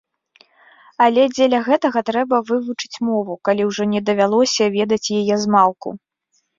[1.07, 5.89] Але дзеля гэтага трэба вывучыць мову, калі ўжо не давялося ведаць яе змалку.